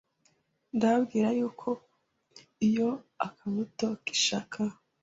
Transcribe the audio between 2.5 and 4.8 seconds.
iyo akabuto k’ishaka